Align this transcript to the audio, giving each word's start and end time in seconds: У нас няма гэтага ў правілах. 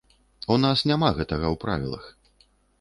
У 0.55 0.57
нас 0.63 0.85
няма 0.93 1.11
гэтага 1.19 1.45
ў 1.53 1.63
правілах. 1.67 2.11